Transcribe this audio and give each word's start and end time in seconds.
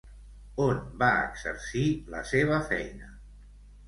On 0.67 0.77
va 1.03 1.09
exercir 1.25 1.83
la 2.13 2.21
seva 2.31 2.57
feina? 2.73 3.11